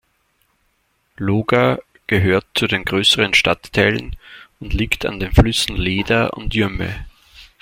[1.19, 4.15] Loga gehört zu den größeren Stadtteilen
[4.59, 7.05] und liegt an den Flüssen Leda und Jümme.